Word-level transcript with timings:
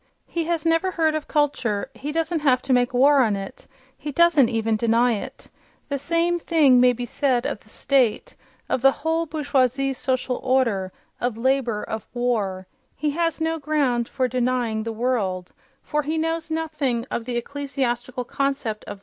He 0.25 0.45
has 0.45 0.65
never 0.65 0.89
heard 0.89 1.13
of 1.13 1.27
culture; 1.27 1.91
he 1.93 2.11
doesn't 2.11 2.39
have 2.39 2.63
to 2.63 2.73
make 2.73 2.91
war 2.91 3.21
on 3.21 3.35
it—he 3.35 4.11
doesn't 4.11 4.49
even 4.49 4.75
deny 4.75 5.13
it.... 5.13 5.47
The 5.89 5.99
same 5.99 6.39
thing 6.39 6.79
may 6.81 6.91
be 6.91 7.05
said 7.05 7.45
of 7.45 7.59
the 7.59 7.69
state, 7.69 8.33
of 8.67 8.81
the 8.81 8.89
whole 9.05 9.27
bourgeoise 9.27 9.93
social 9.99 10.37
order, 10.37 10.91
of 11.19 11.37
labour, 11.37 11.83
of 11.83 12.07
war—he 12.15 13.11
has 13.11 13.39
no 13.39 13.59
ground 13.59 14.07
for 14.09 14.27
denying 14.27 14.81
"the 14.81 14.91
world," 14.91 15.51
for 15.83 16.01
he 16.01 16.17
knows 16.17 16.49
nothing 16.49 17.05
of 17.11 17.25
the 17.25 17.37
ecclesiastical 17.37 18.23
concept 18.23 18.83
of 18.85 18.87
"the 18.87 18.93
world".... 18.95 18.99